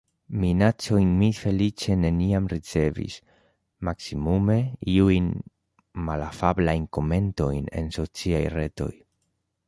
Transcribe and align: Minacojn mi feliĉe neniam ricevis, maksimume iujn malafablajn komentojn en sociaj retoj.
Minacojn 0.43 1.09
mi 1.17 1.27
feliĉe 1.39 1.97
neniam 2.05 2.47
ricevis, 2.53 3.17
maksimume 3.89 4.55
iujn 4.93 5.27
malafablajn 6.07 6.87
komentojn 6.99 7.69
en 7.83 7.93
sociaj 7.99 8.41
retoj. 8.55 8.91